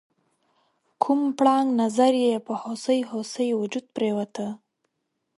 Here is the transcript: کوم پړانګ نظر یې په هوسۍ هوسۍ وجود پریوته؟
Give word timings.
کوم 1.03 1.21
پړانګ 1.37 1.67
نظر 1.81 2.11
یې 2.25 2.33
په 2.45 2.53
هوسۍ 2.61 2.99
هوسۍ 3.11 3.49
وجود 3.61 3.85
پریوته؟ 3.95 4.47